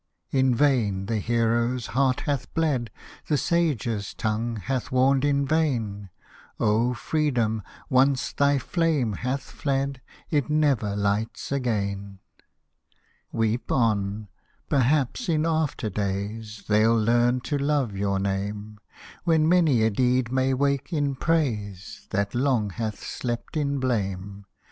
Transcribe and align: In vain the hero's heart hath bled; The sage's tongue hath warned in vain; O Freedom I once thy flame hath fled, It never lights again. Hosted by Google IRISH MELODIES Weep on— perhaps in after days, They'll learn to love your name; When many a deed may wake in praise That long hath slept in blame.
In 0.31 0.55
vain 0.55 1.05
the 1.05 1.19
hero's 1.19 1.85
heart 1.93 2.21
hath 2.21 2.51
bled; 2.55 2.89
The 3.27 3.37
sage's 3.37 4.15
tongue 4.15 4.55
hath 4.55 4.91
warned 4.91 5.23
in 5.23 5.45
vain; 5.45 6.09
O 6.59 6.95
Freedom 6.95 7.61
I 7.63 7.69
once 7.87 8.33
thy 8.33 8.57
flame 8.57 9.13
hath 9.13 9.43
fled, 9.43 10.01
It 10.31 10.49
never 10.49 10.95
lights 10.95 11.51
again. 11.51 12.17
Hosted 13.31 13.37
by 13.37 13.37
Google 13.37 13.37
IRISH 13.37 13.47
MELODIES 13.47 13.51
Weep 13.51 13.71
on— 13.71 14.27
perhaps 14.71 15.29
in 15.29 15.45
after 15.45 15.89
days, 15.91 16.63
They'll 16.67 16.99
learn 16.99 17.39
to 17.41 17.59
love 17.59 17.95
your 17.95 18.17
name; 18.17 18.79
When 19.23 19.47
many 19.47 19.83
a 19.83 19.91
deed 19.91 20.31
may 20.31 20.55
wake 20.55 20.91
in 20.91 21.13
praise 21.13 22.07
That 22.09 22.33
long 22.33 22.71
hath 22.71 23.03
slept 23.03 23.55
in 23.55 23.79
blame. 23.79 24.45